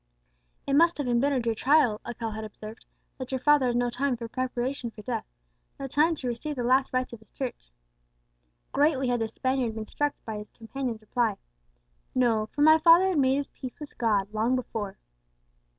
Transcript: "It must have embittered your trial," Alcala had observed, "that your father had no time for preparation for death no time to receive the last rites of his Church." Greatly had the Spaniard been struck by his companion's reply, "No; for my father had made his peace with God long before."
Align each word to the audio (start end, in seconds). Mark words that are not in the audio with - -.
"It 0.65 0.73
must 0.73 0.97
have 0.97 1.07
embittered 1.07 1.45
your 1.45 1.53
trial," 1.53 2.01
Alcala 2.03 2.33
had 2.33 2.43
observed, 2.43 2.87
"that 3.19 3.31
your 3.31 3.37
father 3.39 3.67
had 3.67 3.75
no 3.75 3.91
time 3.91 4.17
for 4.17 4.27
preparation 4.27 4.89
for 4.89 5.03
death 5.03 5.27
no 5.79 5.85
time 5.85 6.15
to 6.15 6.27
receive 6.27 6.55
the 6.55 6.63
last 6.63 6.91
rites 6.91 7.13
of 7.13 7.19
his 7.19 7.29
Church." 7.29 7.71
Greatly 8.71 9.09
had 9.09 9.19
the 9.19 9.27
Spaniard 9.27 9.75
been 9.75 9.85
struck 9.85 10.15
by 10.25 10.37
his 10.39 10.49
companion's 10.49 11.01
reply, 11.01 11.37
"No; 12.15 12.47
for 12.51 12.63
my 12.63 12.79
father 12.79 13.09
had 13.09 13.19
made 13.19 13.35
his 13.35 13.51
peace 13.51 13.79
with 13.79 13.95
God 13.99 14.33
long 14.33 14.55
before." 14.55 14.97